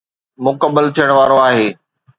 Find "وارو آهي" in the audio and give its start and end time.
1.17-1.67